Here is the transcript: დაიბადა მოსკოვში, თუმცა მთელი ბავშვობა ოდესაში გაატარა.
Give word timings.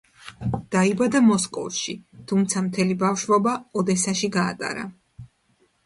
დაიბადა 0.75 1.21
მოსკოვში, 1.25 1.95
თუმცა 2.33 2.65
მთელი 2.71 2.99
ბავშვობა 3.05 3.57
ოდესაში 3.83 4.35
გაატარა. 4.41 4.93